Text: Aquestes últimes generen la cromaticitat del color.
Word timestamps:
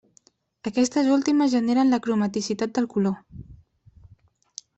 Aquestes 0.69 1.09
últimes 1.15 1.51
generen 1.55 1.93
la 1.95 1.99
cromaticitat 2.07 2.75
del 2.79 2.89
color. 2.95 3.45